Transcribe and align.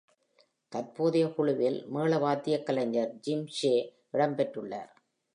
தற்போதைய 0.71 1.25
குழுவில் 1.33 1.85
மேள 1.87 2.17
வாத்தியக் 2.17 2.63
கலைஞர் 2.63 3.11
Jim 3.27 3.41
Shea 3.57 3.75
இடம் 4.11 4.35
பெற்றுள்ளார். 4.35 4.89